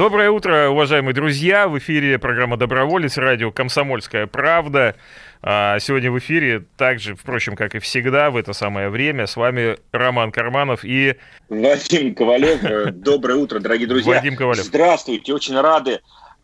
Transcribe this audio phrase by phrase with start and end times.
[0.00, 1.68] Доброе утро, уважаемые друзья!
[1.68, 4.96] В эфире программа «Доброволец», радио «Комсомольская правда».
[5.42, 9.76] А, сегодня в эфире, также, впрочем, как и всегда, в это самое время, с вами
[9.92, 11.16] Роман Карманов и...
[11.50, 12.94] Вадим Ковалев.
[12.94, 14.14] Доброе утро, дорогие друзья.
[14.14, 14.64] Вадим Ковалев.
[14.64, 16.00] Здравствуйте, очень рады,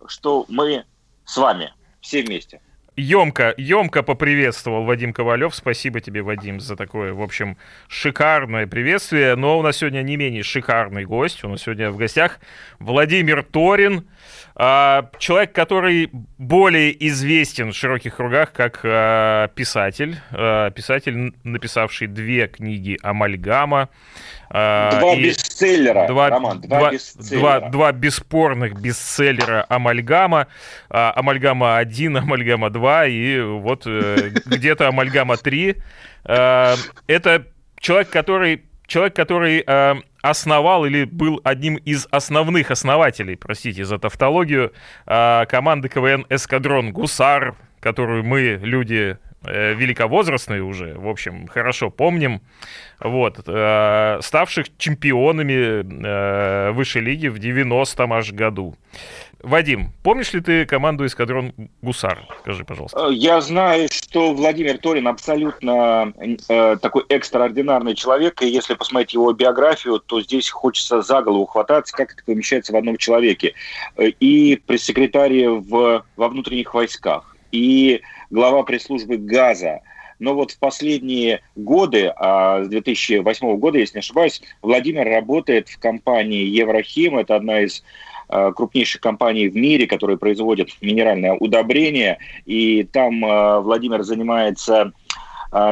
[0.07, 0.85] что мы
[1.25, 2.61] с вами все вместе.
[2.97, 5.55] Емко, емко поприветствовал Вадим Ковалев.
[5.55, 9.37] Спасибо тебе, Вадим, за такое, в общем, шикарное приветствие.
[9.37, 11.45] Но у нас сегодня не менее шикарный гость.
[11.45, 12.41] У нас сегодня в гостях
[12.79, 14.09] Владимир Торин,
[14.55, 20.17] а, человек, который более известен в широких кругах как а, писатель.
[20.31, 23.91] А, писатель, написавший две книги «Амальгама».
[24.51, 27.41] Два и бестселлера, два, Роман, два, два, бестселлера.
[27.41, 30.47] Два, два бесспорных бестселлера «Амальгама».
[30.89, 35.77] «Амальгама 1», «Амальгама 2» и вот э, где-то «Амальгама 3».
[36.25, 37.47] Это
[37.81, 44.73] человек, который человек, который э, основал или был одним из основных основателей, простите за тавтологию,
[45.07, 47.57] э, команды КВН «Эскадрон Гусар»,
[47.87, 52.41] которую мы, люди э, великовозрастные уже, в общем, хорошо помним,
[52.99, 58.75] вот, э, ставших чемпионами э, высшей лиги в 90-м аж году.
[59.41, 62.27] Вадим, помнишь ли ты команду «Эскадрон Гусар»?
[62.41, 63.07] Скажи, пожалуйста.
[63.07, 66.13] Э, я знаю, что Владимир Торин абсолютно
[66.49, 71.95] э, такой экстраординарный человек, и если посмотреть его биографию, то здесь хочется за голову хвататься,
[71.97, 73.55] как это помещается в одном человеке.
[73.97, 79.81] И пресс-секретарь во внутренних войсках, и глава пресс-службы ГАЗа,
[80.19, 85.79] но вот в последние годы, а с 2008 года, если не ошибаюсь, Владимир работает в
[85.79, 87.19] компании Еврохим.
[87.19, 87.83] Это одна из
[88.29, 92.19] Э, крупнейших компаний в мире, которые производят минеральное удобрение.
[92.45, 94.93] И там э, Владимир занимается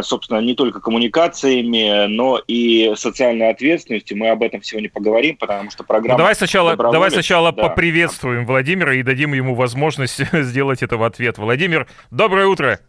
[0.02, 4.16] собственно, не только коммуникациями, но и социальной ответственностью.
[4.16, 6.14] Мы об этом сегодня поговорим, потому что программа...
[6.14, 7.68] Ну, давай сначала, давай сначала да.
[7.68, 11.38] поприветствуем Владимира и дадим ему возможность сделать это в ответ.
[11.38, 12.80] Владимир, доброе утро!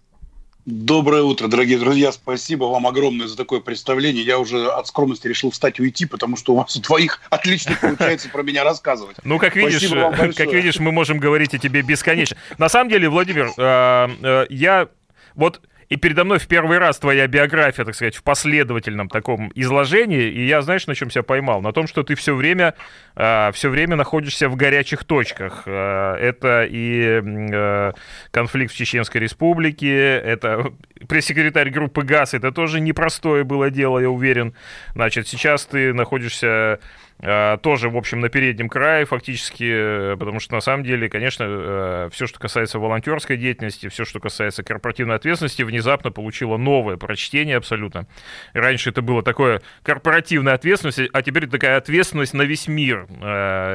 [0.65, 2.11] Доброе утро, дорогие друзья.
[2.11, 4.25] Спасибо вам огромное за такое представление.
[4.25, 7.77] Я уже от скромности решил встать и уйти, потому что у вас у двоих отлично
[7.79, 9.17] получается про меня рассказывать.
[9.23, 9.87] Ну, как видишь,
[10.35, 12.35] как видишь, мы можем говорить о тебе бесконечно.
[12.57, 14.89] На самом деле, Владимир, э, э, я
[15.35, 20.29] вот и передо мной в первый раз твоя биография, так сказать, в последовательном таком изложении,
[20.29, 21.61] и я, знаешь, на чем себя поймал?
[21.61, 22.73] На том, что ты все время,
[23.15, 25.63] э, все время находишься в горячих точках.
[25.65, 27.91] Э, это и э,
[28.31, 30.73] конфликт в Чеченской Республике, это
[31.07, 34.53] пресс-секретарь группы ГАЗ, это тоже непростое было дело, я уверен.
[34.95, 36.79] Значит, сейчас ты находишься
[37.21, 42.09] тоже, в общем, на переднем крае фактически, э, потому что на самом деле, конечно, э,
[42.11, 48.05] все, что касается волонтерской деятельности, все, что касается корпоративной ответственности, внезапно получило новое прочтение абсолютно.
[48.53, 53.07] Раньше это было такое корпоративная ответственность, а теперь такая ответственность на весь мир.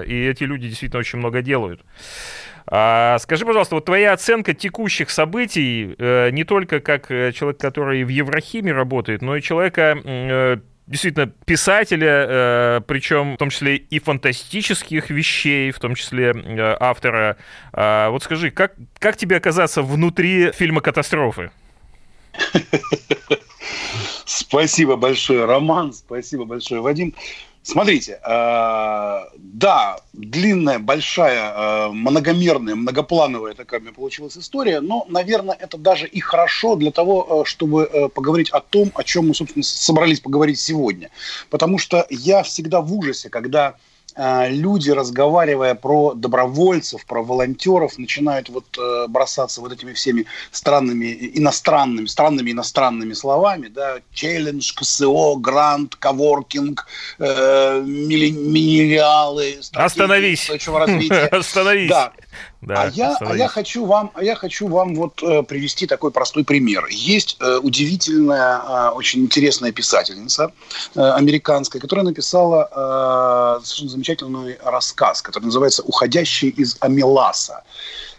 [0.07, 1.83] И эти люди действительно очень много делают.
[2.67, 5.97] А, скажи, пожалуйста, вот твоя оценка текущих событий,
[6.31, 13.35] не только как человек, который в Еврохиме работает, но и человека, действительно писателя, э, причем
[13.35, 17.37] в том числе и фантастических вещей, в том числе э, автора.
[17.73, 21.53] Э, вот скажи, как, как тебе оказаться внутри фильма «Катастрофы»?
[24.27, 27.15] Спасибо большое, Роман, спасибо большое, Вадим.
[27.63, 35.57] Смотрите, э, да, длинная, большая, э, многомерная, многоплановая такая у меня получилась история, но, наверное,
[35.61, 39.35] это даже и хорошо для того, э, чтобы э, поговорить о том, о чем мы,
[39.35, 41.11] собственно, собрались поговорить сегодня.
[41.51, 43.75] Потому что я всегда в ужасе, когда а,
[44.17, 52.07] люди, разговаривая про добровольцев, про волонтеров, начинают вот э, бросаться вот этими всеми странными, иностранными,
[52.07, 56.87] странными иностранными словами, да, челлендж, КСО, грант, коворкинг,
[57.19, 59.59] э, миллениалы,
[60.51, 60.51] Остановись.
[61.33, 61.91] Остановись.
[61.91, 62.13] Да.
[62.63, 66.11] Да, а, я, а я хочу вам, а я хочу вам вот э, привести такой
[66.11, 66.87] простой пример.
[66.91, 70.53] Есть э, удивительная, э, очень интересная писательница
[70.95, 72.69] э, американская, которая написала
[73.61, 77.63] э, совершенно замечательный рассказ, который называется "Уходящий из Амиласа".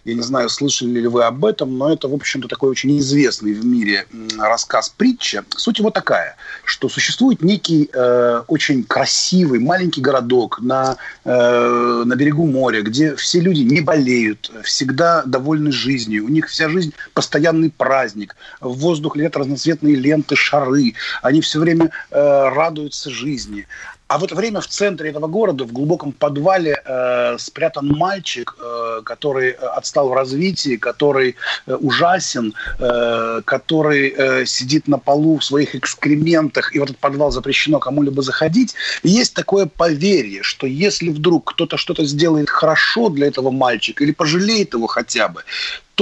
[0.03, 3.53] Я не знаю, слышали ли вы об этом, но это, в общем-то, такой очень известный
[3.53, 4.07] в мире
[4.39, 5.45] рассказ притча.
[5.55, 12.47] Суть его такая, что существует некий э, очень красивый маленький городок на, э, на берегу
[12.47, 18.35] моря, где все люди не болеют, всегда довольны жизнью, у них вся жизнь постоянный праздник,
[18.59, 23.67] в воздух летят разноцветные ленты, шары, они все время э, радуются жизни.
[24.11, 29.01] А в это время в центре этого города, в глубоком подвале, э, спрятан мальчик, э,
[29.05, 35.75] который отстал в развитии, который э, ужасен, э, который э, сидит на полу в своих
[35.75, 38.75] экскрементах, и в этот подвал запрещено кому-либо заходить.
[39.03, 44.11] И есть такое поверье, что если вдруг кто-то что-то сделает хорошо для этого мальчика или
[44.11, 45.43] пожалеет его хотя бы,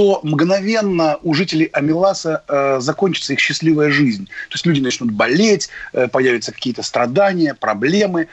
[0.00, 4.24] то мгновенно у жителей Амиласа э, закончится их счастливая жизнь.
[4.48, 8.28] То есть люди начнут болеть, э, появятся какие-то страдания, проблемы.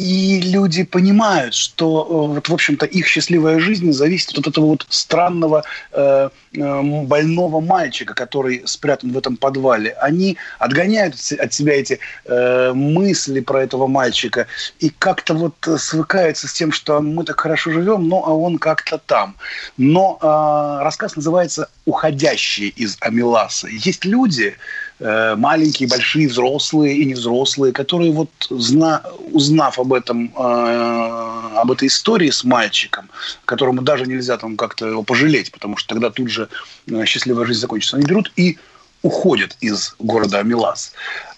[0.00, 4.86] И люди понимают, что, э, вот, в общем-то, их счастливая жизнь зависит от этого вот
[4.88, 5.62] странного
[5.92, 9.90] э, э, больного мальчика, который спрятан в этом подвале.
[10.00, 14.46] Они отгоняют от себя эти э, мысли про этого мальчика
[14.78, 18.96] и как-то вот свыкаются с тем, что мы так хорошо живем, но а он как-то
[18.96, 19.36] там.
[19.76, 23.68] Но э, рассказ называется «Уходящие из Амиласа».
[23.68, 24.56] Есть люди,
[25.00, 29.02] Э, маленькие, большие, взрослые и невзрослые, которые вот зна,
[29.32, 33.08] узнав об этом, э, об этой истории с мальчиком,
[33.46, 36.48] которому даже нельзя там как-то его пожалеть, потому что тогда тут же
[36.86, 38.58] э, счастливая жизнь закончится, они берут и
[39.00, 40.92] уходят из города Амилас.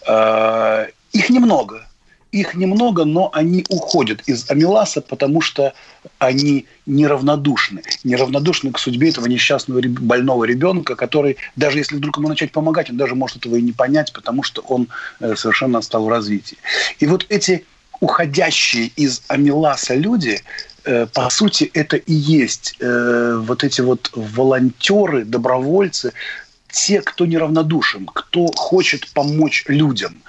[0.08, 1.86] Э, их немного,
[2.32, 5.74] их немного, но они уходят из Амиласа, потому что
[6.18, 7.82] они неравнодушны.
[8.04, 12.96] Неравнодушны к судьбе этого несчастного больного ребенка, который, даже если вдруг ему начать помогать, он
[12.96, 14.88] даже может этого и не понять, потому что он
[15.20, 16.56] э, совершенно отстал в развитии.
[16.98, 17.66] И вот эти
[18.00, 20.40] уходящие из Амиласа люди,
[20.84, 26.14] э, по сути, это и есть э, вот эти вот волонтеры, добровольцы,
[26.70, 30.16] те, кто неравнодушен, кто хочет помочь людям–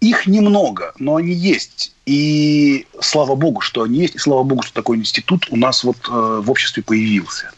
[0.00, 1.92] их немного, но они есть.
[2.06, 5.96] И слава богу, что они есть, и слава богу, что такой институт у нас вот
[6.08, 7.50] э, в обществе появился.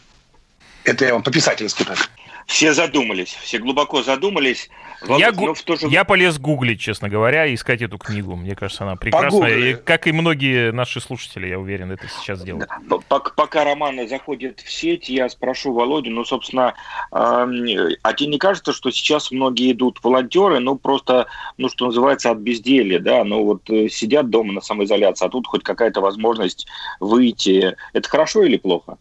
[0.83, 2.09] Это я вам по-писательски так.
[2.51, 4.69] Все задумались, все глубоко задумались.
[5.07, 5.55] Я, гу...
[5.55, 5.87] же...
[5.87, 8.35] я полез гуглить, честно говоря, искать эту книгу.
[8.35, 9.57] Мне кажется, она прекрасная.
[9.57, 12.69] И, как и многие наши слушатели, я уверен, это сейчас делают.
[12.89, 12.97] Да.
[12.99, 16.73] Пока Роман заходит в сеть, я спрошу Володю, ну, собственно,
[17.13, 21.27] э, а тебе не кажется, что сейчас многие идут волонтеры, ну, просто,
[21.57, 25.47] ну, что называется, от безделья, да, ну, вот э, сидят дома на самоизоляции, а тут
[25.47, 26.67] хоть какая-то возможность
[26.99, 27.77] выйти.
[27.93, 28.97] Это хорошо или плохо?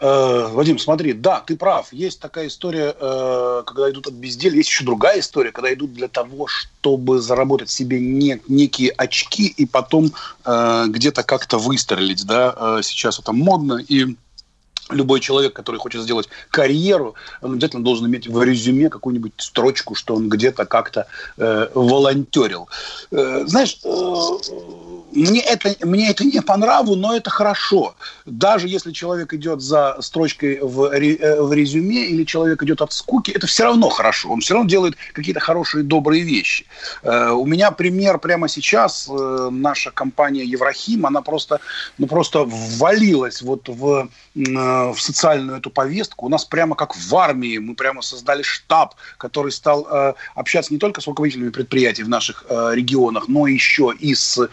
[0.00, 1.92] Э, Вадим, смотри, да, ты прав.
[1.92, 4.56] Есть такая история, э, когда идут от безделья.
[4.56, 9.66] Есть еще другая история, когда идут для того, чтобы заработать себе не, некие очки и
[9.66, 10.12] потом
[10.46, 12.24] э, где-то как-то выстрелить.
[12.26, 12.80] Да?
[12.82, 14.16] Сейчас это модно, и
[14.88, 20.16] любой человек, который хочет сделать карьеру, он обязательно должен иметь в резюме какую-нибудь строчку, что
[20.16, 21.06] он где-то как-то
[21.36, 22.68] волонтерил.
[23.10, 23.78] Знаешь,
[25.12, 27.94] мне это, мне это не по нраву, но это хорошо.
[28.26, 33.30] Даже если человек идет за строчкой в, э, в резюме или человек идет от скуки,
[33.30, 34.30] это все равно хорошо.
[34.30, 36.66] Он все равно делает какие-то хорошие, добрые вещи.
[37.02, 39.08] Э, у меня пример прямо сейчас.
[39.08, 41.60] Э, наша компания Еврахим, она просто,
[41.98, 46.26] ну, просто ввалилась вот в, в социальную эту повестку.
[46.26, 47.58] У нас прямо как в армии.
[47.58, 49.86] Мы прямо создали штаб, который стал
[50.34, 54.48] общаться не только с руководителями предприятий в наших регионах, но еще и с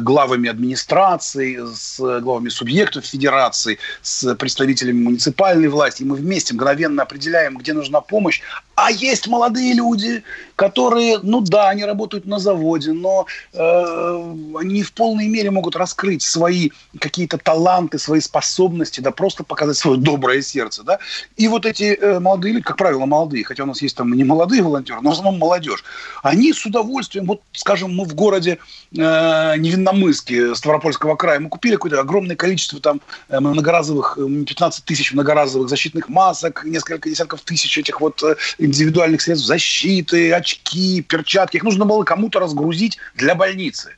[0.00, 6.02] главами администрации, с главами субъектов федерации, с представителями муниципальной власти.
[6.02, 8.40] И мы вместе мгновенно определяем, где нужна помощь,
[8.80, 10.22] а есть молодые люди,
[10.54, 16.22] которые, ну да, они работают на заводе, но э, они в полной мере могут раскрыть
[16.22, 16.70] свои
[17.00, 20.98] какие-то таланты, свои способности, да, просто показать свое доброе сердце, да.
[21.36, 24.22] И вот эти э, молодые люди, как правило, молодые, хотя у нас есть там не
[24.22, 25.82] молодые волонтеры, но в основном молодежь,
[26.22, 28.58] они с удовольствием, вот, скажем, мы в городе
[28.96, 35.68] э, Невинномысске, Ставропольского края, мы купили какое-то огромное количество там э, многоразовых, 15 тысяч многоразовых
[35.68, 38.36] защитных масок, несколько десятков тысяч этих вот э,
[38.68, 41.56] индивидуальных средств защиты, очки, перчатки.
[41.56, 43.92] Их нужно было кому-то разгрузить для больницы.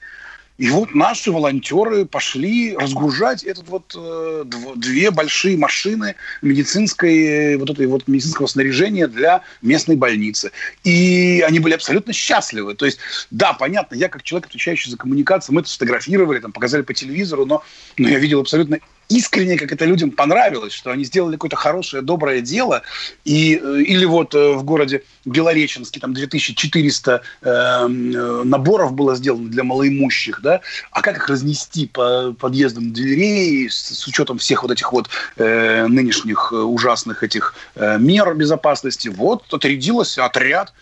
[0.61, 4.45] И вот наши волонтеры пошли разгружать этот вот э,
[4.77, 10.53] две большие машины медицинской вот этой вот медицинского снаряжения для местной больницы.
[10.85, 12.75] И они были абсолютно счастливы.
[12.75, 12.99] То есть,
[13.31, 17.47] да, понятно, я как человек, отвечающий за коммуникацию, мы это сфотографировали, там, показали по телевизору,
[17.47, 17.63] но,
[17.97, 22.41] но я видел абсолютно искренне, как это людям понравилось, что они сделали какое-то хорошее, доброе
[22.41, 22.83] дело,
[23.25, 29.65] и, э, или вот э, в городе Белореченске там 2400 э, наборов было сделано для
[29.65, 30.61] малоимущих, да,
[30.93, 35.87] а как их разнести по подъездам дверей с, с учетом всех вот этих вот э,
[35.87, 40.73] нынешних э, ужасных этих э, мер безопасности, вот отрядился отряд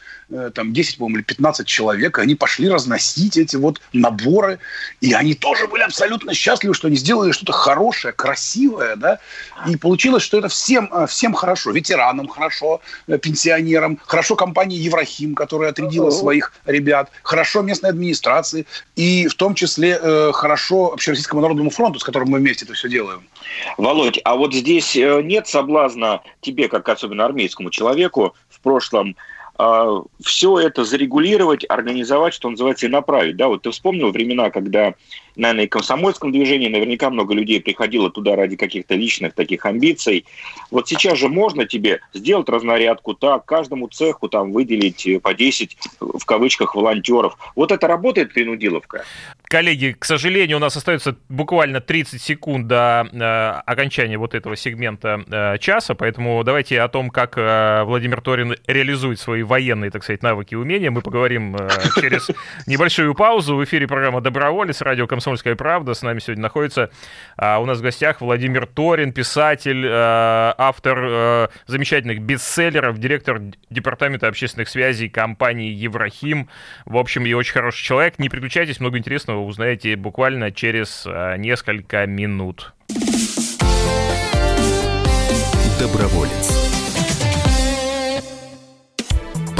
[0.55, 4.59] там 10, по-моему, или 15 человек, и они пошли разносить эти вот наборы,
[5.01, 9.19] и они тоже были абсолютно счастливы, что они сделали что-то хорошее, красивое, да,
[9.67, 15.35] и получилось, что это всем, э, всем хорошо, ветеранам хорошо, э, пенсионерам, хорошо компании Еврахим,
[15.35, 18.67] которая отрядила своих ребят, хорошо местной администрации,
[18.97, 22.89] и в том числе э, хорошо Общероссийскому народному фронту, с которым мы вместе это все
[22.89, 23.23] делаем.
[23.77, 29.17] Володь, а вот здесь э, нет соблазна тебе, как особенно армейскому человеку, в прошлом
[30.23, 33.37] все это зарегулировать, организовать, что называется, и направить.
[33.37, 34.95] Да, вот ты вспомнил времена, когда,
[35.35, 40.25] наверное, и комсомольском движении наверняка много людей приходило туда ради каких-то личных таких амбиций.
[40.71, 46.25] Вот сейчас же можно тебе сделать разнарядку так, каждому цеху там выделить по 10, в
[46.25, 47.37] кавычках, волонтеров.
[47.57, 49.05] Вот это работает принудиловка?
[49.49, 55.25] Коллеги, к сожалению, у нас остается буквально 30 секунд до э, окончания вот этого сегмента
[55.27, 60.23] э, часа, поэтому давайте о том, как э, Владимир Торин реализует свои военные, так сказать,
[60.23, 62.29] навыки и умения, мы поговорим э, через
[62.67, 63.57] небольшую паузу.
[63.57, 65.95] В эфире программа «Доброволец», радио «Комсомольская правда».
[65.95, 66.91] С нами сегодня находится
[67.39, 69.91] э, у нас в гостях Владимир Торин, писатель, э,
[70.59, 73.41] автор э, замечательных бестселлеров, директор
[73.71, 76.51] департамента общественных связей компании «Еврахим».
[76.85, 78.19] В общем, и очень хороший человек.
[78.19, 82.73] Не переключайтесь, много интересного узнаете буквально через а, несколько минут.
[85.79, 86.58] Доброволец.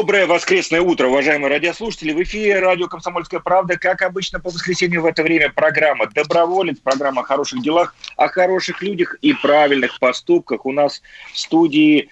[0.00, 2.14] Доброе воскресное утро, уважаемые радиослушатели.
[2.14, 3.76] В эфире радио «Комсомольская правда».
[3.76, 8.80] Как обычно, по воскресенью в это время программа «Доброволец», программа о хороших делах, о хороших
[8.80, 10.64] людях и правильных поступках.
[10.64, 11.02] У нас
[11.34, 12.08] в студии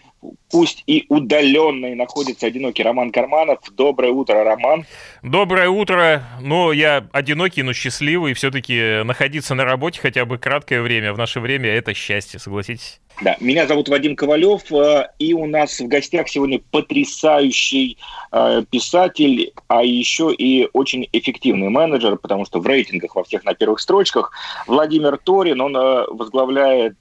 [0.51, 3.61] пусть и удаленный находится одинокий Роман Карманов.
[3.77, 4.85] Доброе утро, Роман.
[5.23, 6.25] Доброе утро.
[6.41, 8.35] Ну, я одинокий, но счастливый.
[8.35, 13.01] Все-таки находиться на работе хотя бы краткое время в наше время– это счастье, согласитесь?
[13.21, 17.99] Да, меня зовут Вадим Ковалев, э, и у нас в гостях сегодня потрясающий
[18.31, 23.55] э, писатель, а еще и очень эффективный менеджер, потому что в рейтингах во всех на
[23.55, 24.31] первых строчках
[24.69, 26.97] Владимир Торин, он э, возглавляет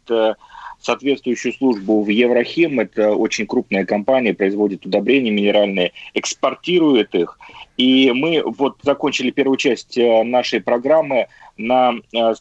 [0.80, 2.80] соответствующую службу в Еврохим.
[2.80, 7.40] Это очень крупная компания, производит удобрения минеральные, экспортирует их.
[7.78, 11.94] И мы вот закончили первую часть нашей программы на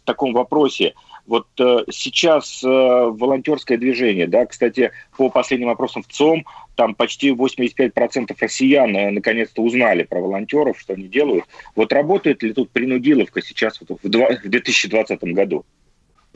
[0.04, 0.94] таком вопросе–
[1.26, 6.44] вот э, сейчас э, волонтерское движение, да, кстати, по последним опросам в ЦОМ,
[6.76, 11.44] там почти 85% россиян э, наконец-то узнали про волонтеров, что они делают.
[11.74, 15.64] Вот работает ли тут принудиловка сейчас вот в 2020 году?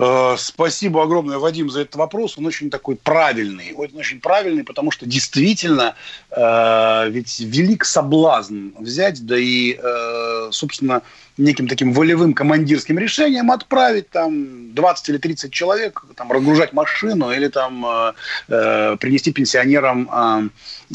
[0.03, 2.39] Э, спасибо огромное, Вадим, за этот вопрос.
[2.39, 3.75] Он очень такой правильный.
[3.77, 5.95] Он очень правильный, потому что действительно
[6.31, 11.03] э, ведь велик соблазн взять, да и, э, собственно,
[11.37, 17.49] неким таким волевым командирским решением отправить там 20 или 30 человек, там, разгружать машину или
[17.49, 18.13] там э,
[18.49, 20.49] э, принести пенсионерам э,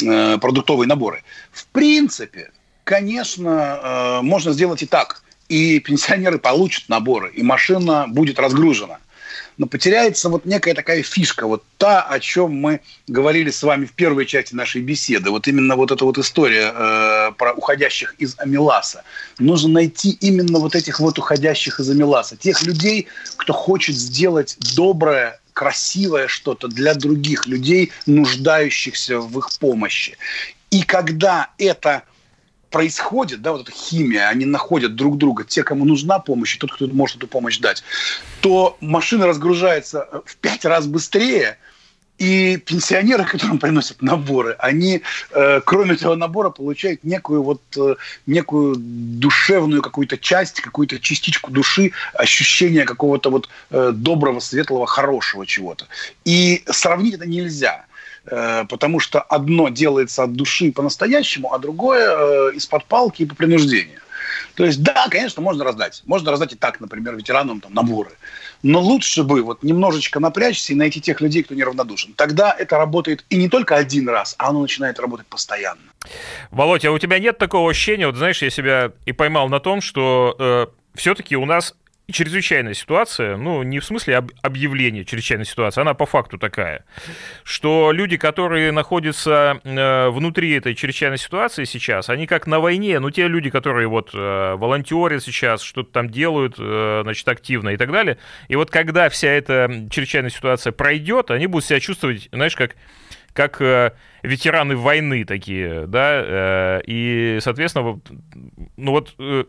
[0.03, 1.23] э, продуктовые наборы.
[1.51, 2.49] В принципе,
[2.83, 5.21] конечно, э, можно сделать и так.
[5.49, 8.99] И пенсионеры получат наборы, и машина будет разгружена
[9.57, 13.93] но потеряется вот некая такая фишка, вот та, о чем мы говорили с вами в
[13.93, 19.03] первой части нашей беседы, вот именно вот эта вот история э, про уходящих из Амиласа.
[19.39, 25.39] Нужно найти именно вот этих вот уходящих из Амиласа, тех людей, кто хочет сделать доброе,
[25.53, 30.17] красивое что-то для других людей, нуждающихся в их помощи.
[30.69, 32.03] И когда это
[32.75, 36.73] происходит, да, вот эта химия, они находят друг друга, те, кому нужна помощь, и тот,
[36.73, 37.85] кто может эту помощь дать,
[38.41, 41.57] то машина разгружается э, в пять раз быстрее,
[42.17, 47.95] и пенсионеры, которым приносят наборы, они, э, кроме этого набора, получают некую вот э,
[48.27, 55.87] некую душевную какую-то часть, какую-то частичку души, ощущение какого-то вот э, доброго, светлого, хорошего чего-то.
[56.25, 57.84] И сравнить это нельзя.
[58.27, 63.35] Э, потому что одно делается от души по-настоящему, а другое э, из-под палки и по
[63.35, 63.99] принуждению.
[64.55, 66.01] То есть, да, конечно, можно раздать.
[66.05, 68.11] Можно раздать и так, например, ветеранам там, наборы.
[68.63, 72.13] Но лучше бы вот немножечко напрячься и найти тех людей, кто неравнодушен.
[72.13, 75.81] Тогда это работает и не только один раз, а оно начинает работать постоянно.
[76.51, 79.81] Володь, а у тебя нет такого ощущения, вот знаешь, я себя и поймал на том,
[79.81, 81.75] что э, все-таки у нас
[82.11, 86.85] чрезвычайная ситуация, ну, не в смысле об, объявления чрезвычайной ситуации, она по факту такая,
[87.43, 93.09] что люди, которые находятся э, внутри этой чрезвычайной ситуации сейчас, они как на войне, ну,
[93.09, 97.91] те люди, которые вот э, волонтерят сейчас, что-то там делают, э, значит, активно и так
[97.91, 102.75] далее, и вот когда вся эта чрезвычайная ситуация пройдет, они будут себя чувствовать, знаешь, как
[103.35, 103.91] как э,
[104.23, 107.99] ветераны войны такие, да, э, и, соответственно,
[108.77, 109.43] ну вот э,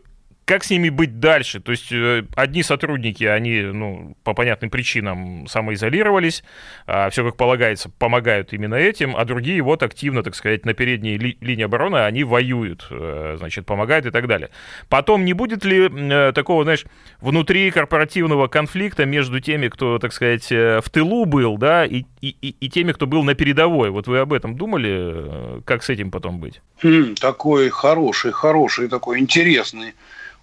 [0.47, 1.59] как с ними быть дальше?
[1.59, 6.41] То есть э, одни сотрудники, они, ну, по понятным причинам самоизолировались,
[6.85, 11.17] а все как полагается, помогают именно этим, а другие вот активно, так сказать, на передней
[11.17, 14.49] ли, линии обороны, они воюют, э, значит, помогают и так далее.
[14.87, 16.85] Потом не будет ли э, такого, знаешь,
[17.19, 22.69] внутри корпоративного конфликта между теми, кто, так сказать, в тылу был, да, и, и, и
[22.69, 23.89] теми, кто был на передовой?
[23.89, 25.61] Вот вы об этом думали?
[25.65, 26.61] Как с этим потом быть?
[26.81, 29.93] Хм, такой хороший, хороший, такой интересный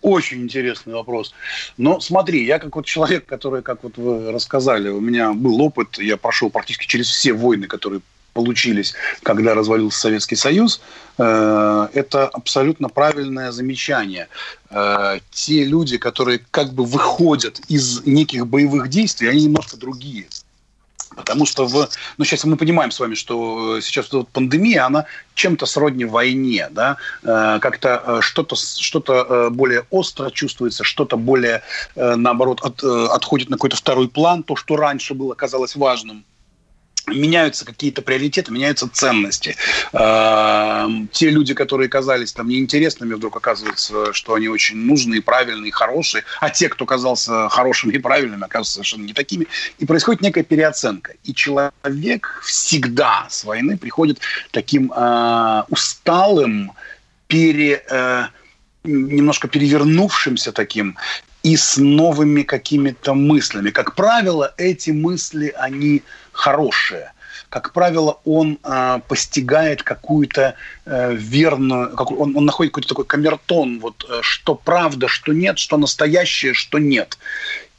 [0.05, 1.35] очень интересный вопрос.
[1.79, 5.99] Но смотри, я как вот человек, который, как вот вы рассказали, у меня был опыт,
[5.99, 8.03] я прошел практически через все войны, которые
[8.35, 10.83] получились, когда развалился Советский Союз,
[11.19, 14.29] э, это абсолютно правильное замечание.
[14.71, 20.27] Э, те люди, которые как бы выходят из неких боевых действий, они немножко другие.
[21.15, 25.67] Потому что в, ну, сейчас мы понимаем с вами, что сейчас вот пандемия, она чем-то
[25.67, 31.63] сродни войне, да, э, как-то э, что-то что э, более остро чувствуется, что-то более,
[31.97, 36.25] э, наоборот, от, э, отходит на какой-то второй план, то, что раньше было, казалось важным
[37.07, 39.57] меняются какие-то приоритеты, меняются ценности.
[39.93, 46.25] Э, те люди, которые казались там неинтересными, вдруг оказывается, что они очень нужные, правильные, хорошие,
[46.41, 49.47] а те, кто казался хорошими и правильными, оказываются совершенно не такими.
[49.79, 51.15] И происходит некая переоценка.
[51.25, 54.21] И человек всегда с войны приходит
[54.51, 56.73] таким э, усталым,
[57.27, 58.25] пере, э,
[58.85, 60.97] немножко перевернувшимся таким
[61.45, 63.71] и с новыми какими-то мыслями.
[63.71, 67.13] Как правило, эти мысли, они хорошие.
[67.51, 70.55] Как правило, он э, постигает какую-то
[70.87, 75.59] э, верную, как, он, он находит какой-то такой камертон, вот э, что правда, что нет,
[75.59, 77.19] что настоящее, что нет.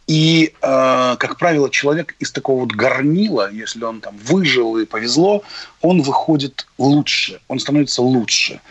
[0.08, 5.44] И, э, как правило, человек из такого вот горнила, если он там выжил и повезло,
[5.82, 8.62] он выходит лучше, он становится лучше.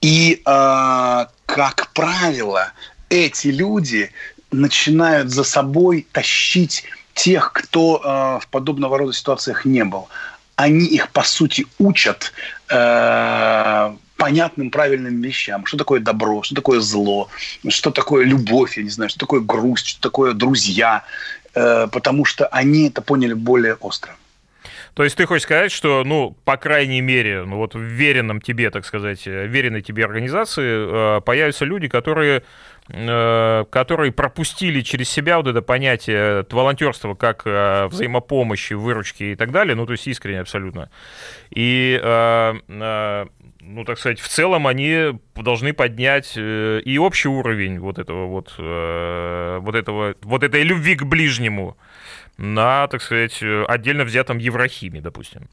[0.00, 2.72] И, э, как правило,
[3.14, 4.10] эти люди
[4.50, 10.08] начинают за собой тащить тех, кто э, в подобного рода ситуациях не был.
[10.56, 12.32] Они их, по сути, учат
[12.68, 15.66] э, понятным, правильным вещам.
[15.66, 17.28] Что такое добро, что такое зло,
[17.68, 21.04] что такое любовь, я не знаю, что такое грусть, что такое друзья.
[21.54, 24.14] Э, потому что они это поняли более остро.
[24.94, 28.70] То есть ты хочешь сказать, что, ну, по крайней мере, ну вот в веренном тебе,
[28.70, 32.40] так сказать, веренной тебе организации э, появятся люди, которые Э,
[32.86, 39.74] которые пропустили через себя вот это понятие волонтерства как э, взаимопомощи, выручки и так далее,
[39.74, 40.90] ну, то есть искренне абсолютно.
[41.50, 43.24] И, э,
[43.60, 49.74] ну, так сказать, в целом они должны поднять и общий уровень вот этого вот, вот
[49.74, 51.78] этого, вот этой любви к ближнему
[52.36, 55.48] на, так сказать, отдельно взятом Еврохиме, допустим?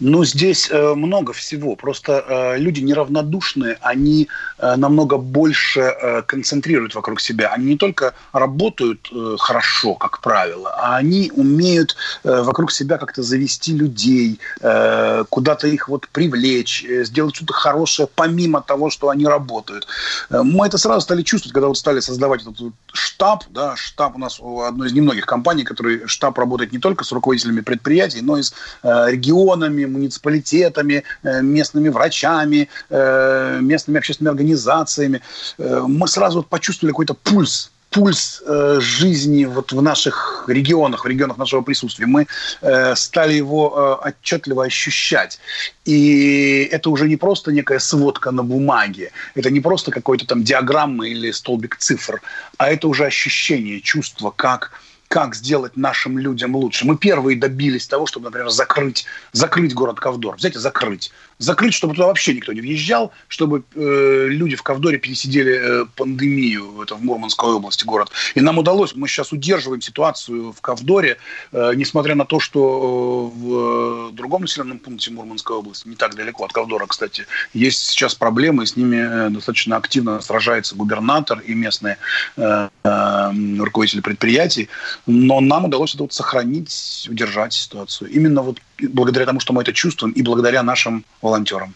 [0.00, 1.76] Ну, здесь э, много всего.
[1.76, 7.48] Просто э, люди неравнодушные, они э, намного больше э, концентрируют вокруг себя.
[7.48, 13.22] Они не только работают э, хорошо, как правило, а они умеют э, вокруг себя как-то
[13.22, 19.26] завести людей, э, куда-то их вот привлечь, э, сделать что-то хорошее помимо того, что они
[19.26, 19.86] работают.
[20.30, 22.56] Э, мы это сразу стали чувствовать, когда вот стали создавать этот
[22.92, 26.78] штаб, да, штаб у нас у одной из немногих компаний, который штаб штаб работает не
[26.78, 33.98] только с руководителями предприятий, но и с э, регионами, муниципалитетами, э, местными врачами, э, местными
[33.98, 35.20] общественными организациями.
[35.58, 41.08] Э, мы сразу вот почувствовали какой-то пульс пульс э, жизни вот в наших регионах, в
[41.08, 42.06] регионах нашего присутствия.
[42.06, 42.26] Мы
[42.62, 45.38] э, стали его э, отчетливо ощущать.
[45.84, 51.06] И это уже не просто некая сводка на бумаге, это не просто какой-то там диаграмма
[51.06, 52.20] или столбик цифр,
[52.58, 54.72] а это уже ощущение, чувство, как
[55.08, 56.86] как сделать нашим людям лучше.
[56.86, 60.36] Мы первые добились того, чтобы, например, закрыть, закрыть город Ковдор.
[60.36, 64.98] Взять и закрыть закрыть, чтобы туда вообще никто не въезжал, чтобы э, люди в Ковдоре
[64.98, 68.10] пересидели э, пандемию, это в Мурманской области город.
[68.34, 71.18] И нам удалось, мы сейчас удерживаем ситуацию в Ковдоре,
[71.52, 76.44] э, несмотря на то, что э, в другом населенном пункте Мурманской области, не так далеко
[76.44, 81.54] от Ковдора, кстати, есть сейчас проблемы, и с ними э, достаточно активно сражается губернатор и
[81.54, 81.98] местные
[82.36, 84.68] э, э, руководители предприятий,
[85.06, 88.10] но нам удалось это вот сохранить, удержать ситуацию.
[88.10, 91.74] Именно вот благодаря тому, что мы это чувствуем, и благодаря нашим волонтерам.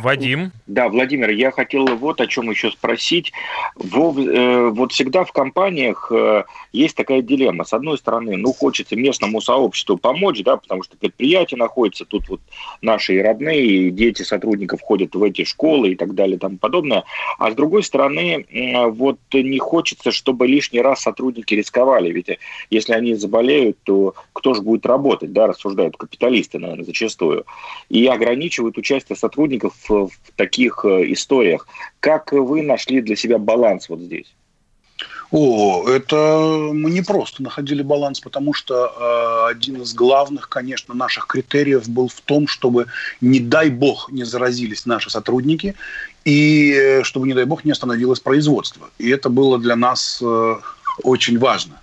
[0.00, 0.52] Вадим.
[0.66, 3.32] Да, Владимир, я хотел вот о чем еще спросить.
[3.76, 7.64] Во, э, вот всегда в компаниях э, есть такая дилемма.
[7.64, 12.40] С одной стороны, ну, хочется местному сообществу помочь, да, потому что предприятие находится, тут вот
[12.80, 16.58] наши и родные, и дети сотрудников ходят в эти школы и так далее и тому
[16.58, 17.04] подобное.
[17.38, 22.10] А с другой стороны, э, вот не хочется, чтобы лишний раз сотрудники рисковали.
[22.12, 22.38] Ведь
[22.70, 27.44] если они заболеют, то кто же будет работать, да, рассуждают капиталисты, наверное, зачастую.
[27.88, 31.66] И ограничивают участие сотрудников в, в таких э, историях.
[32.00, 34.32] Как вы нашли для себя баланс вот здесь?
[35.32, 41.26] О, это мы не просто находили баланс, потому что э, один из главных, конечно, наших
[41.26, 42.86] критериев был в том, чтобы,
[43.22, 45.74] не дай бог, не заразились наши сотрудники,
[46.26, 48.90] и э, чтобы, не дай бог, не остановилось производство.
[48.98, 50.56] И это было для нас э,
[51.02, 51.80] очень важно.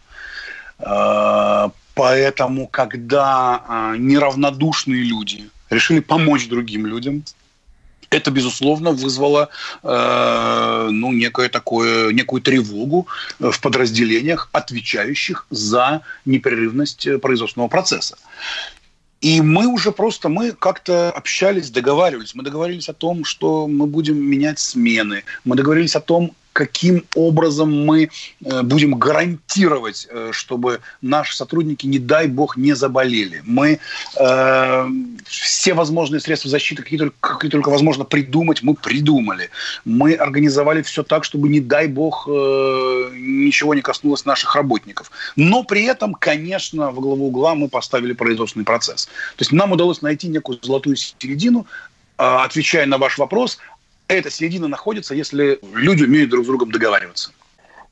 [0.77, 7.23] Э, поэтому, когда э, неравнодушные люди решили помочь другим людям,
[8.09, 9.49] это, безусловно, вызвало
[9.83, 13.07] э, ну, некое такое, некую тревогу
[13.39, 18.17] в подразделениях, отвечающих за непрерывность производственного процесса.
[19.21, 22.35] И мы уже просто, мы как-то общались, договаривались.
[22.35, 25.23] Мы договорились о том, что мы будем менять смены.
[25.43, 28.09] Мы договорились о том, каким образом мы
[28.43, 33.41] э, будем гарантировать, э, чтобы наши сотрудники, не дай бог, не заболели.
[33.45, 33.79] Мы
[34.19, 34.89] э,
[35.25, 39.49] все возможные средства защиты, какие только, какие только возможно придумать, мы придумали.
[39.85, 42.31] Мы организовали все так, чтобы, не дай бог, э,
[43.13, 45.11] ничего не коснулось наших работников.
[45.37, 49.05] Но при этом, конечно, во главу угла мы поставили производственный процесс.
[49.05, 51.65] То есть нам удалось найти некую золотую середину,
[52.17, 53.59] а, отвечая на ваш вопрос,
[54.09, 57.31] эта середина находится, если люди умеют друг с другом договариваться.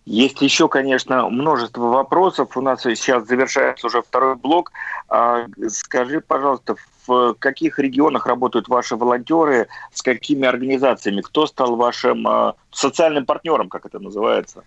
[0.05, 2.55] Есть еще, конечно, множество вопросов.
[2.55, 4.71] У нас сейчас завершается уже второй блок.
[5.09, 6.75] А, скажи, пожалуйста,
[7.05, 11.21] в каких регионах работают ваши волонтеры, с какими организациями?
[11.21, 14.63] Кто стал вашим а, социальным партнером, как это называется?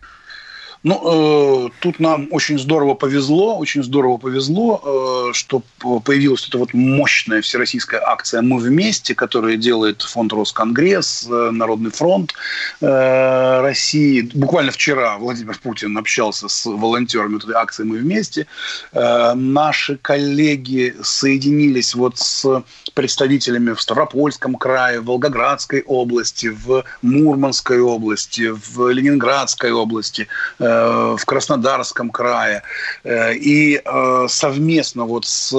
[0.82, 6.72] Ну, э, тут нам очень здорово повезло, очень здорово повезло, э, что появилась эта вот
[6.72, 12.32] мощная всероссийская акция «Мы вместе», которая делает фонд Росконгресс, э, Народный фронт
[12.80, 14.30] э, России.
[14.32, 18.46] Буквально вчера Владимир Путин общался с волонтерами этой акции «Мы вместе».
[18.92, 22.64] Э, наши коллеги соединились вот с
[22.94, 30.26] представителями в Ставропольском крае, в Волгоградской области, в Мурманской области, в Ленинградской области
[30.58, 32.62] э,– в Краснодарском крае.
[33.04, 35.52] Э, и э, совместно вот с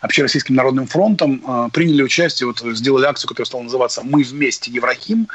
[0.00, 5.28] Общероссийским народным фронтом приняли участие, вот сделали акцию, которая стала называться «Мы вместе Еврахим».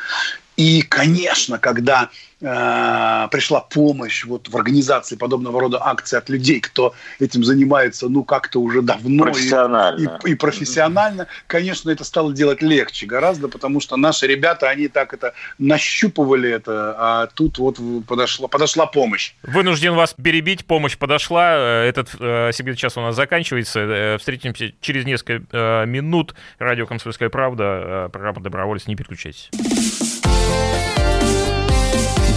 [0.55, 2.09] И, конечно, когда
[2.43, 8.23] э, пришла помощь вот в организации подобного рода акций от людей, кто этим занимается, ну,
[8.23, 10.19] как-то уже давно профессионально.
[10.25, 14.87] И, и, и профессионально, конечно, это стало делать легче гораздо, потому что наши ребята, они
[14.87, 19.33] так это нащупывали это, а тут вот подошла, подошла помощь.
[19.43, 24.73] Вынужден вас перебить, помощь подошла, э, этот э, сегмент час у нас заканчивается, э, встретимся
[24.81, 26.35] через несколько э, минут.
[26.59, 29.49] Радио «Комсомольская правда», э, программа «Доброволец», не переключайтесь.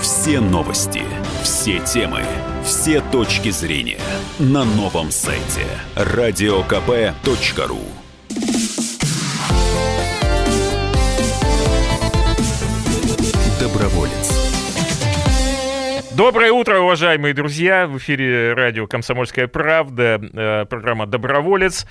[0.00, 1.02] все новости,
[1.42, 2.22] все темы,
[2.64, 4.00] все точки зрения
[4.38, 7.97] на новом сайте радиокп.ру.
[16.18, 17.86] Доброе утро, уважаемые друзья!
[17.86, 21.86] В эфире радио «Комсомольская правда», э, программа «Доброволец».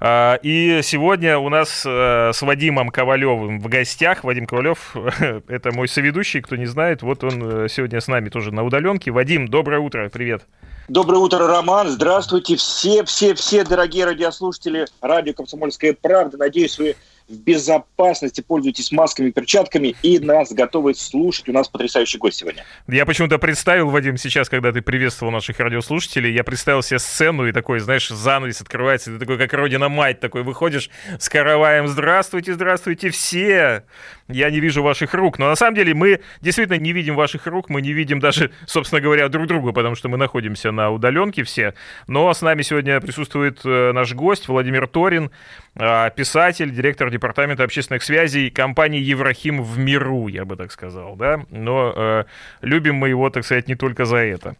[0.00, 4.24] А, и сегодня у нас э, с Вадимом Ковалевым в гостях.
[4.24, 4.96] Вадим Ковалев—
[5.48, 7.02] это мой соведущий, кто не знает.
[7.02, 9.12] Вот он э, сегодня с нами тоже на удаленке.
[9.12, 10.42] Вадим, доброе утро, привет!
[10.88, 11.86] Доброе утро, Роман.
[11.86, 16.36] Здравствуйте все, все, все дорогие радиослушатели радио «Комсомольская правда».
[16.36, 16.96] Надеюсь, вы
[17.28, 21.48] в безопасности, пользуйтесь масками, перчатками и нас готовы слушать.
[21.48, 22.64] У нас потрясающий гость сегодня.
[22.86, 27.52] Я почему-то представил, Вадим, сейчас, когда ты приветствовал наших радиослушателей, я представил себе сцену и
[27.52, 33.84] такой, знаешь, занавес открывается, ты такой, как Родина-мать, такой выходишь с караваем «Здравствуйте, здравствуйте все!»
[34.28, 37.70] Я не вижу ваших рук, но на самом деле мы действительно не видим ваших рук,
[37.70, 41.74] мы не видим даже, собственно говоря, друг друга, потому что мы находимся на удаленке все.
[42.06, 45.30] Но с нами сегодня присутствует э, наш гость Владимир Торин,
[45.74, 51.44] э, писатель, директор департамента общественных связей компании Еврахим в миру, я бы так сказал, да.
[51.50, 52.24] Но э,
[52.62, 54.56] любим мы его, так сказать, не только за это.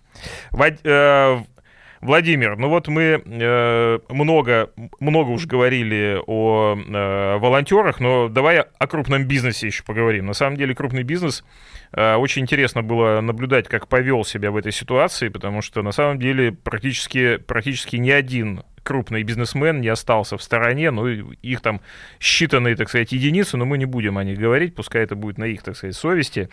[0.50, 1.38] Вад, э,
[2.00, 8.86] Владимир, ну вот мы э, много, много уже говорили о э, волонтерах, но давай о
[8.86, 10.26] крупном бизнесе еще поговорим.
[10.26, 11.44] На самом деле крупный бизнес
[11.92, 16.52] очень интересно было наблюдать, как повел себя в этой ситуации, потому что на самом деле
[16.52, 21.82] практически, практически ни один крупный бизнесмен не остался в стороне, ну, их там
[22.20, 25.44] считанные, так сказать, единицы, но мы не будем о них говорить, пускай это будет на
[25.44, 26.48] их, так сказать, совести.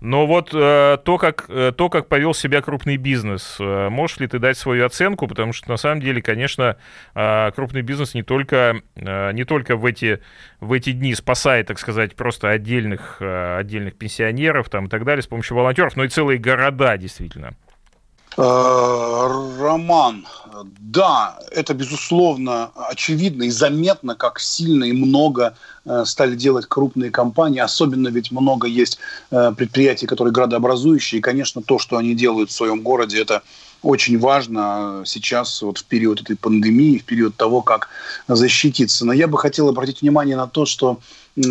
[0.00, 4.26] Но вот э, то, как, э, то, как повел себя крупный бизнес, э, можешь ли
[4.26, 6.78] ты дать свою оценку, потому что на самом деле, конечно,
[7.14, 10.20] э, крупный бизнес не только, э, не только в, эти,
[10.58, 15.22] в эти дни спасает, так сказать, просто отдельных, э, отдельных пенсионеров там, и так далее
[15.22, 17.54] с помощью волонтеров, но и целые города, действительно.
[18.36, 19.26] Э,
[19.58, 20.24] Роман,
[20.78, 27.58] да, это безусловно очевидно и заметно, как сильно и много э, стали делать крупные компании.
[27.58, 28.98] Особенно ведь много есть
[29.30, 31.18] э, предприятий, которые градообразующие.
[31.18, 33.42] И, конечно, то, что они делают в своем городе, это
[33.82, 37.88] очень важно сейчас, вот в период этой пандемии, в период того, как
[38.26, 39.06] защититься.
[39.06, 41.00] Но я бы хотел обратить внимание на то, что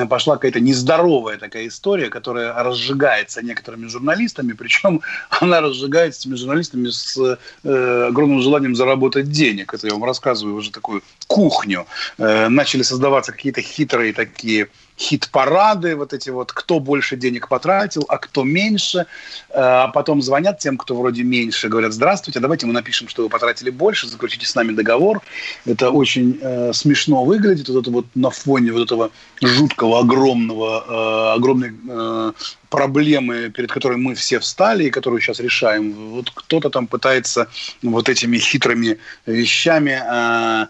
[0.09, 7.17] пошла какая-то нездоровая такая история, которая разжигается некоторыми журналистами, причем она разжигается этими журналистами с
[7.63, 9.73] э, огромным желанием заработать денег.
[9.73, 11.85] Это я вам рассказываю уже такую кухню.
[12.17, 18.17] Э, начали создаваться какие-то хитрые такие хит-парады, вот эти вот, кто больше денег потратил, а
[18.17, 19.05] кто меньше.
[19.49, 23.29] Э, а потом звонят тем, кто вроде меньше, говорят, здравствуйте, давайте мы напишем, что вы
[23.29, 25.21] потратили больше, заключите с нами договор.
[25.65, 31.35] Это очень э, смешно выглядит, вот это вот на фоне вот этого жуткого, огромного, э,
[31.35, 32.31] огромной э,
[32.69, 35.93] проблемы, перед которой мы все встали и которую сейчас решаем.
[35.93, 37.47] Вот кто-то там пытается
[37.83, 40.67] вот этими хитрыми вещами э,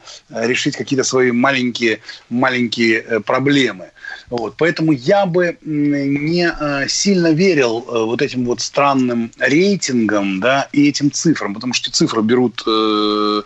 [0.47, 3.91] решить какие-то свои маленькие, маленькие э, проблемы.
[4.29, 4.55] Вот.
[4.57, 10.89] Поэтому я бы не э, сильно верил э, вот этим вот странным рейтингам да, и
[10.89, 13.41] этим цифрам, потому что цифры берут э,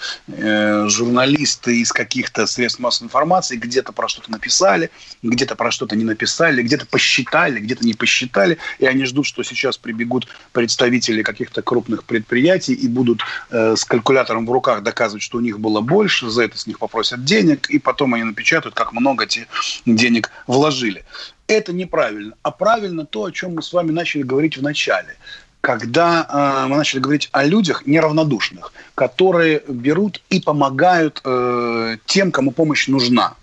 [0.88, 4.90] журналисты из каких-то средств массовой информации, где-то про что-то написали,
[5.22, 9.78] где-то про что-то не написали, где-то посчитали, где-то не посчитали, и они ждут, что сейчас
[9.78, 15.60] прибегут представители каких-то крупных предприятий и будут с калькулятором в руках доказывать, что у них
[15.60, 19.48] было больше, за это с них попросят денег, и потом они напечатают, как много те
[19.86, 21.04] денег вложили.
[21.48, 22.34] Это неправильно.
[22.44, 25.18] А правильно то, о чем мы с вами начали говорить в начале
[25.62, 32.52] когда э, мы начали говорить о людях неравнодушных, которые берут и помогают э, тем, кому
[32.52, 33.36] помощь нужна.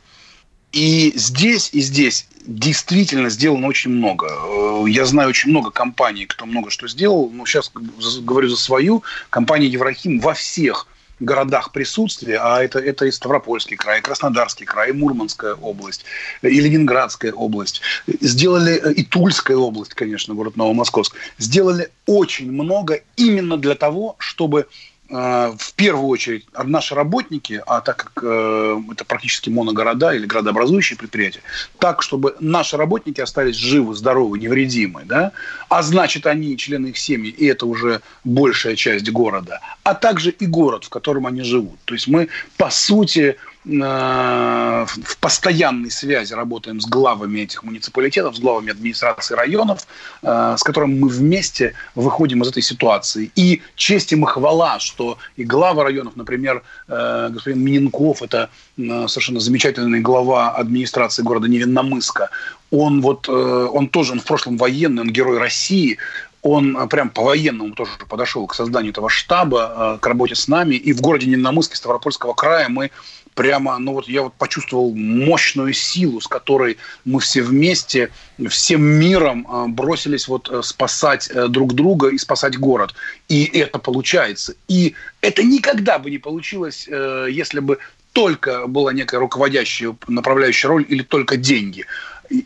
[0.72, 4.26] И здесь, и здесь действительно сделано очень много.
[4.28, 7.30] Э, я знаю очень много компаний, кто много что сделал.
[7.30, 9.04] Но сейчас говорю за свою.
[9.30, 10.88] Компания Еврахим во всех
[11.20, 16.04] городах присутствия, а это, это и Ставропольский край, и Краснодарский край, и Мурманская область,
[16.42, 17.80] и Ленинградская область.
[18.20, 21.14] Сделали э, и Тульская область, конечно, город Новомосковск.
[21.38, 24.66] Сделали очень много именно для того, чтобы
[25.08, 31.40] в первую очередь наши работники, а так как э, это практически моногорода или градообразующие предприятия,
[31.78, 35.32] так, чтобы наши работники остались живы, здоровы, невредимы, да,
[35.70, 40.46] а значит, они члены их семьи, и это уже большая часть города, а также и
[40.46, 41.78] город, в котором они живут.
[41.86, 48.70] То есть мы, по сути, в постоянной связи работаем с главами этих муниципалитетов, с главами
[48.70, 49.86] администрации районов,
[50.22, 53.30] э, с которыми мы вместе выходим из этой ситуации.
[53.36, 59.40] И честь им и хвала, что и глава районов, например, э, господин Миненков, это совершенно
[59.40, 62.30] замечательный глава администрации города Невинномыска,
[62.70, 65.98] он вот, он тоже, он в прошлом военный, он герой России,
[66.50, 70.74] он прям по-военному тоже подошел к созданию этого штаба, к работе с нами.
[70.74, 72.90] И в городе Невинномысске Ставропольского края мы
[73.38, 78.10] прямо, ну вот я вот почувствовал мощную силу, с которой мы все вместе,
[78.48, 82.94] всем миром а, бросились вот э, спасать э, друг друга и спасать город.
[83.28, 84.54] И это получается.
[84.66, 87.78] И это никогда бы не получилось, э, если бы
[88.12, 91.86] только была некая руководящая, направляющая роль или только деньги.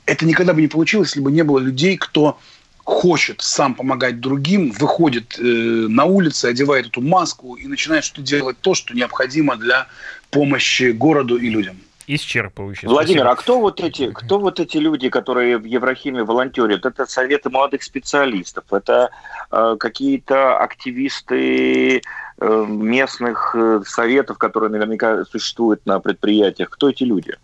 [0.05, 2.39] Это никогда бы не получилось, если бы не было людей, кто
[2.85, 8.57] хочет сам помогать другим, выходит э, на улицы, одевает эту маску и начинает что делать
[8.61, 9.87] то, что необходимо для
[10.31, 11.77] помощи городу и людям.
[12.07, 12.89] Исчерпывающе.
[12.89, 13.31] Владимир, Спасибо.
[13.31, 16.85] а кто вот эти, кто вот эти люди, которые в Еврохиме волонтерят?
[16.85, 19.11] Это советы молодых специалистов, это
[19.51, 22.03] э, какие-то активисты
[22.39, 26.71] э, местных э, советов, которые наверняка существуют на предприятиях.
[26.71, 27.37] Кто эти люди?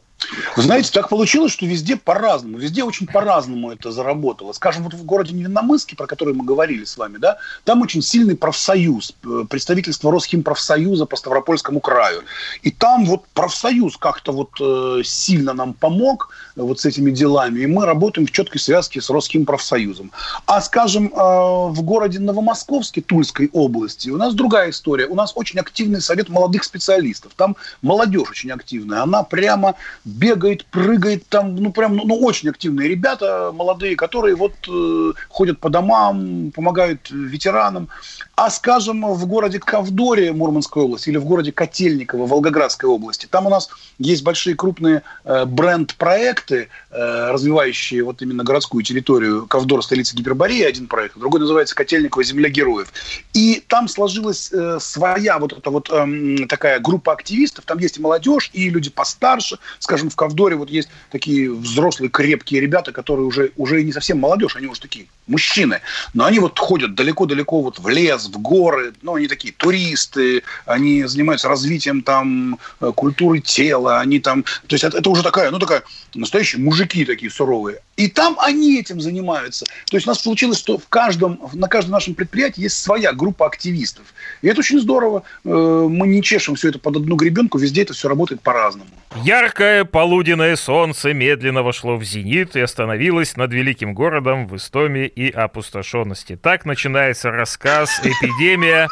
[0.57, 2.59] Вы знаете, так получилось, что везде по-разному.
[2.59, 4.53] Везде очень по-разному это заработало.
[4.53, 8.37] Скажем, вот в городе Невинномысске, про который мы говорили с вами, да, там очень сильный
[8.37, 12.23] профсоюз, э, представительство Росхимпрофсоюза по Ставропольскому краю.
[12.63, 17.61] И там вот профсоюз как-то вот э, сильно нам помог э, вот с этими делами.
[17.61, 20.11] И мы работаем в четкой связке с Росхимпрофсоюзом.
[20.47, 25.07] А, скажем, э, в городе Новомосковске, Тульской области, у нас другая история.
[25.07, 27.33] У нас очень активный совет молодых специалистов.
[27.37, 29.03] Там молодежь очень активная.
[29.03, 29.77] Она прямо
[30.09, 35.59] бегает, прыгает там, ну, прям, ну, ну очень активные ребята молодые, которые вот э, ходят
[35.59, 37.89] по домам, помогают ветеранам.
[38.37, 43.51] А, скажем, в городе Ковдоре Мурманской области или в городе Котельниково Волгоградской области, там у
[43.51, 43.69] нас
[43.99, 49.47] есть большие крупные э, бренд-проекты, э, развивающие вот именно городскую территорию.
[49.49, 52.93] Ковдор, столица гипербории, один проект, другой называется Котельниково, земля героев.
[53.33, 58.01] И там сложилась э, своя вот эта вот э, такая группа активистов, там есть и
[58.01, 63.53] молодежь, и люди постарше, скажем, в Ковдоре вот есть такие взрослые крепкие ребята, которые уже,
[63.57, 65.81] уже не совсем молодежь, они уже такие мужчины,
[66.15, 71.05] но они вот ходят далеко-далеко вот в лес, в горы, ну, они такие туристы, они
[71.05, 75.83] занимаются развитием там э, культуры тела, они там, то есть это, уже такая, ну, такая,
[76.15, 77.81] настоящие мужики такие суровые.
[77.97, 79.65] И там они этим занимаются.
[79.87, 83.47] То есть у нас получилось, что в каждом, на каждом нашем предприятии есть своя группа
[83.47, 84.05] активистов.
[84.41, 85.23] И это очень здорово.
[85.45, 88.91] Э, мы не чешем все это под одну гребенку, везде это все работает по-разному.
[89.17, 95.31] Яркое полуденное солнце медленно вошло в зенит и остановилось над великим городом в истоме и
[95.31, 96.37] опустошенности.
[96.37, 98.87] Так начинается рассказ «Эпидемия».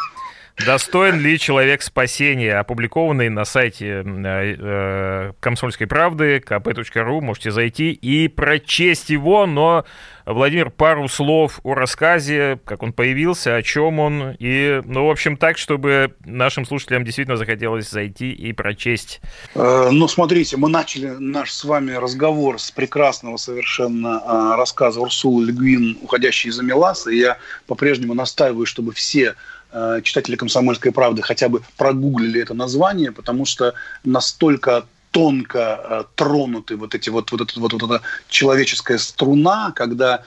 [0.65, 2.59] Достоин ли человек спасения?
[2.59, 7.21] Опубликованный на сайте э, э, Комсомольской правды kp.ru.
[7.21, 9.85] Можете зайти и прочесть его, но,
[10.25, 15.37] Владимир, пару слов о рассказе, как он появился, о чем он, и, ну, в общем,
[15.37, 19.21] так, чтобы нашим слушателям действительно захотелось зайти и прочесть.
[19.55, 25.45] Э, ну, смотрите, мы начали наш с вами разговор с прекрасного совершенно э, рассказа Урсулы
[25.45, 29.35] Легвин «Уходящий из Амеласа», и я по-прежнему настаиваю, чтобы все
[29.73, 33.75] Э, читатели «Комсомольской правды» хотя бы прогуглили это название, потому что
[34.05, 40.23] настолько тонко э, тронуты вот эти вот, вот, вот, вот, вот эта человеческая струна, когда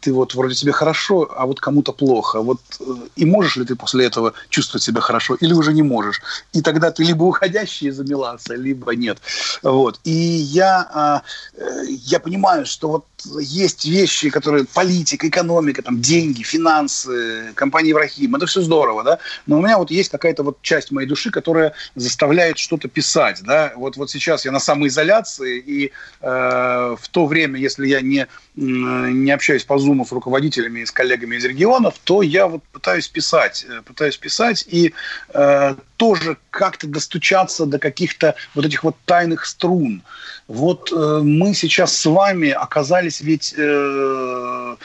[0.00, 2.40] ты вот вроде себе хорошо, а вот кому-то плохо.
[2.40, 2.84] Вот э,
[3.16, 6.20] и можешь ли ты после этого чувствовать себя хорошо, или уже не можешь?
[6.52, 9.18] И тогда ты либо уходящий из Амеласа, либо нет.
[9.62, 10.00] Вот.
[10.04, 11.22] И я, а,
[11.54, 13.04] э, я понимаю, что вот
[13.40, 19.58] есть вещи, которые политика, экономика, там, деньги, финансы, компания Еврахим, это все здорово, да, но
[19.58, 23.96] у меня вот есть какая-то вот часть моей души, которая заставляет что-то писать, да, вот,
[23.96, 29.55] вот сейчас я на самоизоляции, и э, в то время, если я не, не общаюсь
[29.56, 33.66] общаюсь по зуму с руководителями и с коллегами из регионов, то я вот пытаюсь писать,
[33.68, 34.92] э, пытаюсь писать и
[35.34, 40.02] э, тоже как-то достучаться до каких-то вот этих вот тайных струн.
[40.48, 44.76] Вот э, мы сейчас с вами оказались ведь э,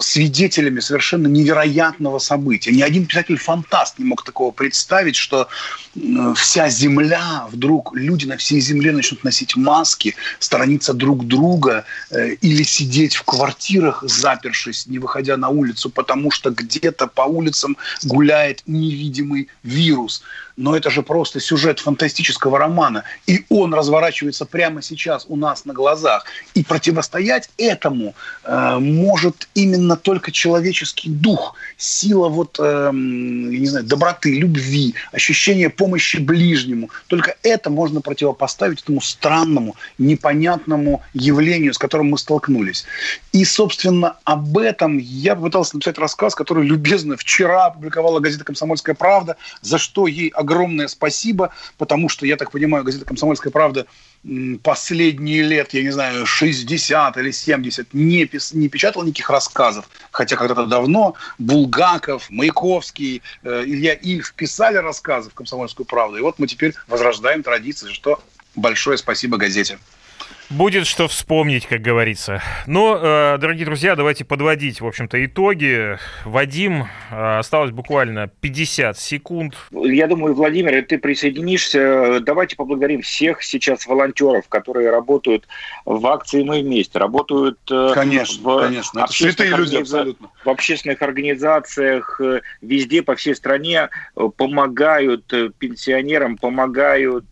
[0.00, 2.70] свидетелями совершенно невероятного события.
[2.72, 5.48] Ни один писатель-фантаст не мог такого представить, что
[5.96, 12.34] э, вся Земля, вдруг люди на всей Земле начнут носить маски, сторониться друг друга э,
[12.34, 18.62] или сидеть в квартирах, запершись, не выходя на улицу, потому что где-то по улицам гуляет
[18.66, 20.22] невидимый вирус
[20.60, 25.72] но это же просто сюжет фантастического романа, и он разворачивается прямо сейчас у нас на
[25.72, 26.26] глазах.
[26.52, 34.38] И противостоять этому э, может именно только человеческий дух, сила вот, э, не знаю, доброты,
[34.38, 36.90] любви, ощущение помощи ближнему.
[37.06, 42.84] Только это можно противопоставить этому странному, непонятному явлению, с которым мы столкнулись.
[43.32, 49.36] И, собственно, об этом я попытался написать рассказ, который любезно вчера опубликовала газета «Комсомольская правда»,
[49.62, 53.86] за что ей огромное огромное спасибо, потому что, я так понимаю, газета «Комсомольская правда»
[54.62, 60.36] последние лет, я не знаю, 60 или 70 не, пис, не печатал никаких рассказов, хотя
[60.36, 66.46] когда-то давно Булгаков, Маяковский, э, Илья Ильф писали рассказы в «Комсомольскую правду», и вот мы
[66.46, 68.22] теперь возрождаем традиции, что
[68.54, 69.78] большое спасибо газете.
[70.50, 72.42] Будет что вспомнить, как говорится.
[72.66, 75.96] Но, э, дорогие друзья, давайте подводить, в общем-то, итоги.
[76.24, 79.54] Вадим, э, осталось буквально 50 секунд.
[79.70, 82.18] Я думаю, Владимир, ты присоединишься.
[82.18, 85.46] Давайте поблагодарим всех сейчас волонтеров, которые работают
[85.84, 89.06] в акции «Мы вместе», работают э, конечно, в, конечно.
[89.06, 90.30] Святые люди абсолютно.
[90.44, 92.20] в общественных организациях
[92.60, 93.88] везде, по всей стране,
[94.36, 97.24] помогают пенсионерам, помогают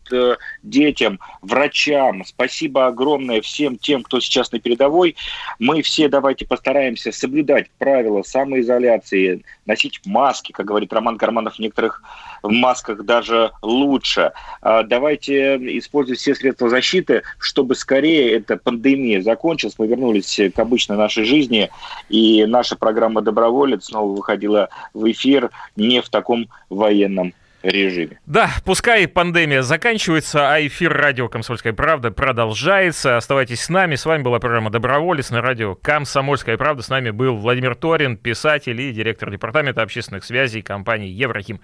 [0.62, 2.24] детям, врачам.
[2.24, 5.16] Спасибо огромное огромное всем тем, кто сейчас на передовой.
[5.58, 12.02] Мы все давайте постараемся соблюдать правила самоизоляции, носить маски, как говорит Роман Карманов, в некоторых
[12.42, 14.32] масках даже лучше.
[14.60, 20.96] А давайте использовать все средства защиты, чтобы скорее эта пандемия закончилась, мы вернулись к обычной
[20.96, 21.70] нашей жизни,
[22.10, 27.32] и наша программа «Доброволец» снова выходила в эфир не в таком военном
[27.62, 28.20] режиме.
[28.26, 33.16] Да, пускай пандемия заканчивается, а эфир радио «Комсомольская правда» продолжается.
[33.16, 33.94] Оставайтесь с нами.
[33.96, 36.82] С вами была программа «Доброволец» на радио «Комсомольская правда».
[36.82, 41.60] С нами был Владимир Торин, писатель и директор департамента общественных связей компании «Еврохим».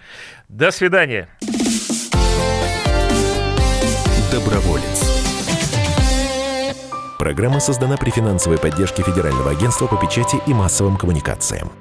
[0.49, 1.29] До свидания.
[4.31, 5.15] Доброволец.
[7.17, 11.71] Программа создана при финансовой поддержке Федерального агентства по печати и массовым коммуникациям.